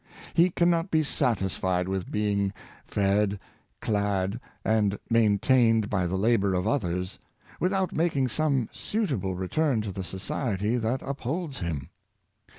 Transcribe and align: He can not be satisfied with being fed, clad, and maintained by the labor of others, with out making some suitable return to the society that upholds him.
He 0.33 0.49
can 0.49 0.67
not 0.71 0.89
be 0.89 1.03
satisfied 1.03 1.87
with 1.87 2.09
being 2.09 2.53
fed, 2.87 3.39
clad, 3.81 4.39
and 4.65 4.97
maintained 5.11 5.91
by 5.91 6.07
the 6.07 6.15
labor 6.17 6.55
of 6.55 6.67
others, 6.67 7.19
with 7.59 7.71
out 7.71 7.93
making 7.95 8.29
some 8.29 8.67
suitable 8.71 9.35
return 9.35 9.79
to 9.81 9.91
the 9.91 10.03
society 10.03 10.75
that 10.77 11.03
upholds 11.03 11.59
him. 11.59 11.91